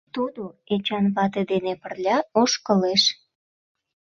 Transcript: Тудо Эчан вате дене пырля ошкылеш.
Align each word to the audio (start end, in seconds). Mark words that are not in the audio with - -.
Тудо 0.15 0.43
Эчан 0.73 1.05
вате 1.15 1.41
дене 1.51 1.73
пырля 1.81 2.17
ошкылеш. 2.41 3.03